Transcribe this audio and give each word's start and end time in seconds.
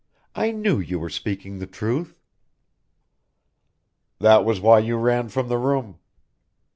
I 0.33 0.49
knew 0.49 0.79
you 0.79 0.97
were 0.97 1.11
speaking 1.11 1.59
the 1.59 1.67
truth." 1.67 2.17
"That 4.17 4.43
was 4.43 4.59
why 4.59 4.79
you 4.79 4.97
ran 4.97 5.29
from 5.29 5.47
the 5.47 5.59
room." 5.59 5.99